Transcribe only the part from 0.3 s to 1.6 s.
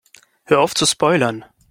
Hör auf zu spoilern!